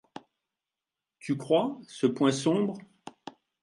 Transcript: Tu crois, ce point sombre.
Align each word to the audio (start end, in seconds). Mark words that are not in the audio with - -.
Tu 1.19 1.37
crois, 1.37 1.79
ce 1.87 2.07
point 2.07 2.31
sombre. 2.31 2.75